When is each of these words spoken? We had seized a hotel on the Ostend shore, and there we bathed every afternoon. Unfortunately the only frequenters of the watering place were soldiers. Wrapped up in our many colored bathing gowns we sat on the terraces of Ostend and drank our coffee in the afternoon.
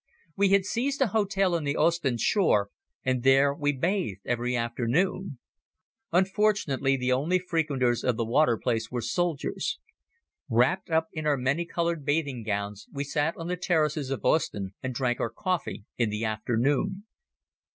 We 0.35 0.49
had 0.49 0.65
seized 0.65 0.99
a 1.01 1.09
hotel 1.13 1.53
on 1.53 1.63
the 1.63 1.77
Ostend 1.77 2.21
shore, 2.21 2.71
and 3.03 3.21
there 3.21 3.53
we 3.53 3.71
bathed 3.71 4.21
every 4.25 4.55
afternoon. 4.57 5.37
Unfortunately 6.11 6.97
the 6.97 7.11
only 7.11 7.37
frequenters 7.37 8.03
of 8.03 8.17
the 8.17 8.25
watering 8.25 8.61
place 8.61 8.89
were 8.89 9.03
soldiers. 9.03 9.77
Wrapped 10.49 10.89
up 10.89 11.09
in 11.13 11.27
our 11.27 11.37
many 11.37 11.65
colored 11.67 12.03
bathing 12.03 12.41
gowns 12.41 12.87
we 12.91 13.03
sat 13.03 13.37
on 13.37 13.47
the 13.47 13.55
terraces 13.55 14.09
of 14.09 14.25
Ostend 14.25 14.71
and 14.81 14.95
drank 14.95 15.19
our 15.19 15.29
coffee 15.29 15.85
in 15.99 16.09
the 16.09 16.25
afternoon. 16.25 17.03